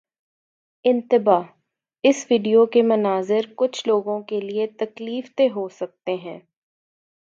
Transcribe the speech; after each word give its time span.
انتباہ: 0.85 1.43
اس 2.03 2.25
ویڈیو 2.29 2.65
کے 2.65 2.81
مناظر 2.83 3.51
کچھ 3.55 3.87
لوگوں 3.87 4.21
کے 4.23 4.39
لیے 4.41 4.67
تکلیف 4.77 5.29
دہ 5.39 5.53
ہو 5.55 5.67
سکتے 5.71 6.15
ہیں 6.17 6.39